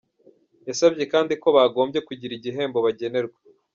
[0.67, 3.37] Yasabye kandi ko bagombye kugira igihembo bagenerwa.